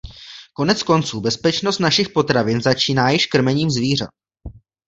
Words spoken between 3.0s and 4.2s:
již krmením zvířat.